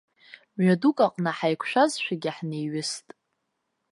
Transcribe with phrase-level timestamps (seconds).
[0.55, 3.05] Мҩа дук аҟны ҳаиқәшәазшәагьы ҳнеиҩыст.